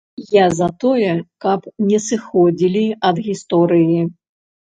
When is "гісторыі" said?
3.29-4.01